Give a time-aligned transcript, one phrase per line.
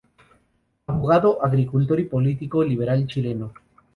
[0.87, 3.53] Abogado, agricultor y político liberal chileno.